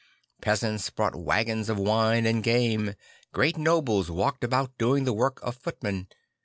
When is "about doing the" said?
4.43-5.13